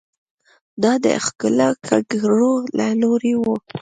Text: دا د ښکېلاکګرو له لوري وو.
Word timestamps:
دا 0.83 0.93
د 1.03 1.05
ښکېلاکګرو 1.25 2.53
له 2.77 2.87
لوري 3.01 3.33
وو. 3.41 3.55